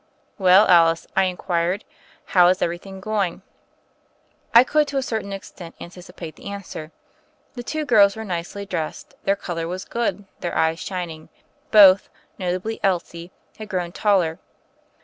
[0.39, 1.85] "Well, Alice," I inquired,
[2.33, 3.43] "how is every thing going?"
[4.51, 6.91] I could to a certain extent anticipate the answer.
[7.53, 11.29] The two girls were nicely dressed, their color was good, their eyes shining.
[11.69, 12.09] Both,
[12.39, 14.39] nota bly Elsie, had grown taller.